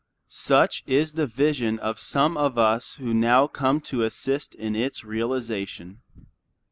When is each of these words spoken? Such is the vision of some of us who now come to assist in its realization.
Such 0.29 0.81
is 0.87 1.13
the 1.13 1.27
vision 1.27 1.77
of 1.77 1.99
some 1.99 2.35
of 2.35 2.57
us 2.57 2.93
who 2.93 3.13
now 3.13 3.45
come 3.45 3.79
to 3.81 4.01
assist 4.01 4.55
in 4.55 4.75
its 4.75 5.03
realization. 5.03 6.01